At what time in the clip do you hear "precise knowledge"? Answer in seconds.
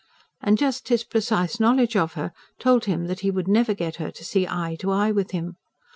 1.03-1.95